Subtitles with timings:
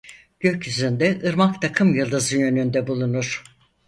[0.39, 3.43] Gökyüzünde Irmak takımyıldızı yönünde bulunur.